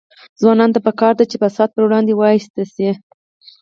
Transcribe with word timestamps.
ځوانانو 0.39 0.73
ته 0.75 0.79
پکار 0.87 1.13
ده 1.19 1.23
چې، 1.29 1.35
فساد 1.41 1.69
پر 1.73 1.81
وړاندې 1.85 2.13
وایسته 2.15 2.61
شي. 2.73 2.89